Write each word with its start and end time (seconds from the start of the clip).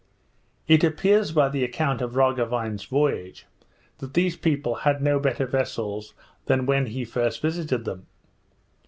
It 0.67 0.83
appears 0.83 1.31
by 1.31 1.49
the 1.49 1.63
account 1.63 2.01
of 2.01 2.15
Roggewein's 2.15 2.85
voyage, 2.85 3.45
that 3.99 4.15
these 4.15 4.35
people 4.35 4.77
had 4.81 4.99
no 4.99 5.19
better 5.19 5.45
vessels 5.45 6.15
than 6.47 6.65
when 6.65 6.87
he 6.87 7.05
first 7.05 7.39
visited 7.39 7.85
them. 7.85 8.07